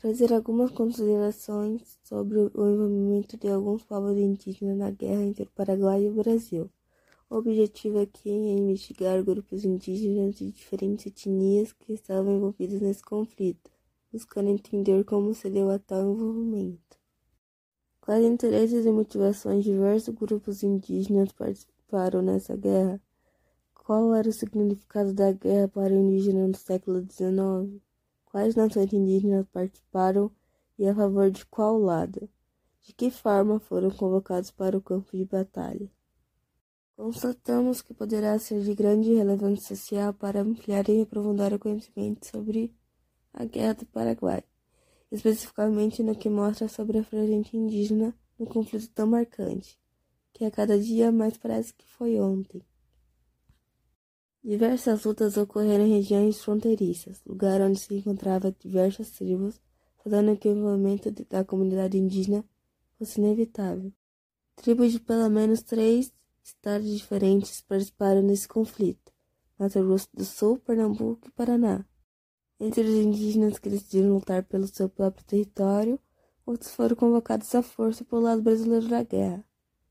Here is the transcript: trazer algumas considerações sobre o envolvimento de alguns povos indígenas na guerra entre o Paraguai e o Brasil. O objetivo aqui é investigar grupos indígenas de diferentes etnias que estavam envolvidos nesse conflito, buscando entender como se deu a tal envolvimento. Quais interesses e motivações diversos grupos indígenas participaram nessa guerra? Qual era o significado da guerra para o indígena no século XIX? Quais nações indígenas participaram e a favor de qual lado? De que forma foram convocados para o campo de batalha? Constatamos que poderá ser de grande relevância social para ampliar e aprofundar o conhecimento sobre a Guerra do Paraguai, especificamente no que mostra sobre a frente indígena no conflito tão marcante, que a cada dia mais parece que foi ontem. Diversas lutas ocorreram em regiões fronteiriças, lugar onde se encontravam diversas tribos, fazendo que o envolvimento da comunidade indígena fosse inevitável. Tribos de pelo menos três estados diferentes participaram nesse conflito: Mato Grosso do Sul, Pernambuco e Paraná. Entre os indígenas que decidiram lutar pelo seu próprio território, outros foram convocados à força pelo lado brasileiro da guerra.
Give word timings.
trazer 0.00 0.32
algumas 0.32 0.70
considerações 0.70 1.98
sobre 2.02 2.38
o 2.38 2.46
envolvimento 2.54 3.36
de 3.36 3.48
alguns 3.48 3.82
povos 3.84 4.16
indígenas 4.16 4.78
na 4.78 4.90
guerra 4.90 5.22
entre 5.24 5.42
o 5.42 5.50
Paraguai 5.50 6.04
e 6.04 6.08
o 6.08 6.14
Brasil. 6.14 6.70
O 7.28 7.36
objetivo 7.36 8.00
aqui 8.00 8.30
é 8.30 8.52
investigar 8.52 9.22
grupos 9.22 9.62
indígenas 9.62 10.36
de 10.36 10.52
diferentes 10.52 11.04
etnias 11.04 11.74
que 11.74 11.92
estavam 11.92 12.34
envolvidos 12.34 12.80
nesse 12.80 13.02
conflito, 13.02 13.70
buscando 14.10 14.48
entender 14.48 15.04
como 15.04 15.34
se 15.34 15.50
deu 15.50 15.70
a 15.70 15.78
tal 15.78 16.14
envolvimento. 16.14 16.98
Quais 18.00 18.24
interesses 18.24 18.86
e 18.86 18.90
motivações 18.90 19.62
diversos 19.62 20.14
grupos 20.14 20.62
indígenas 20.62 21.30
participaram 21.32 22.22
nessa 22.22 22.56
guerra? 22.56 22.98
Qual 23.74 24.14
era 24.14 24.30
o 24.30 24.32
significado 24.32 25.12
da 25.12 25.30
guerra 25.30 25.68
para 25.68 25.92
o 25.92 25.98
indígena 25.98 26.48
no 26.48 26.56
século 26.56 27.02
XIX? 27.02 27.89
Quais 28.30 28.54
nações 28.54 28.92
indígenas 28.92 29.44
participaram 29.48 30.30
e 30.78 30.86
a 30.86 30.94
favor 30.94 31.32
de 31.32 31.44
qual 31.46 31.76
lado? 31.76 32.30
De 32.80 32.92
que 32.92 33.10
forma 33.10 33.58
foram 33.58 33.90
convocados 33.90 34.52
para 34.52 34.78
o 34.78 34.80
campo 34.80 35.16
de 35.16 35.24
batalha? 35.24 35.90
Constatamos 36.96 37.82
que 37.82 37.92
poderá 37.92 38.38
ser 38.38 38.62
de 38.62 38.72
grande 38.72 39.12
relevância 39.12 39.74
social 39.74 40.14
para 40.14 40.42
ampliar 40.42 40.88
e 40.88 41.02
aprofundar 41.02 41.52
o 41.52 41.58
conhecimento 41.58 42.24
sobre 42.24 42.72
a 43.34 43.44
Guerra 43.44 43.74
do 43.74 43.86
Paraguai, 43.86 44.44
especificamente 45.10 46.00
no 46.00 46.14
que 46.14 46.28
mostra 46.28 46.68
sobre 46.68 46.98
a 46.98 47.04
frente 47.04 47.56
indígena 47.56 48.14
no 48.38 48.46
conflito 48.46 48.88
tão 48.90 49.08
marcante, 49.08 49.76
que 50.32 50.44
a 50.44 50.52
cada 50.52 50.78
dia 50.78 51.10
mais 51.10 51.36
parece 51.36 51.74
que 51.74 51.84
foi 51.84 52.20
ontem. 52.20 52.64
Diversas 54.42 55.04
lutas 55.04 55.36
ocorreram 55.36 55.86
em 55.86 55.96
regiões 55.96 56.42
fronteiriças, 56.42 57.22
lugar 57.26 57.60
onde 57.60 57.78
se 57.78 57.94
encontravam 57.94 58.54
diversas 58.58 59.10
tribos, 59.10 59.60
fazendo 60.02 60.34
que 60.36 60.48
o 60.48 60.52
envolvimento 60.52 61.10
da 61.28 61.44
comunidade 61.44 61.98
indígena 61.98 62.42
fosse 62.98 63.20
inevitável. 63.20 63.92
Tribos 64.56 64.92
de 64.92 65.00
pelo 65.00 65.28
menos 65.28 65.62
três 65.62 66.10
estados 66.42 66.88
diferentes 66.88 67.60
participaram 67.60 68.22
nesse 68.22 68.48
conflito: 68.48 69.12
Mato 69.58 69.78
Grosso 69.78 70.08
do 70.14 70.24
Sul, 70.24 70.58
Pernambuco 70.58 71.28
e 71.28 71.32
Paraná. 71.32 71.84
Entre 72.58 72.82
os 72.82 72.94
indígenas 72.94 73.58
que 73.58 73.68
decidiram 73.68 74.14
lutar 74.14 74.42
pelo 74.44 74.66
seu 74.66 74.88
próprio 74.88 75.24
território, 75.26 76.00
outros 76.46 76.72
foram 76.72 76.96
convocados 76.96 77.54
à 77.54 77.62
força 77.62 78.04
pelo 78.04 78.22
lado 78.22 78.40
brasileiro 78.40 78.88
da 78.88 79.02
guerra. 79.02 79.44